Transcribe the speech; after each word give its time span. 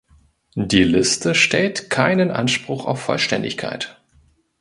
Die 0.55 0.83
Liste 0.83 1.35
stellt 1.35 1.91
keinen 1.91 2.31
Anspruch 2.31 2.85
auf 2.87 2.99
Vollständigkeit. 3.01 4.01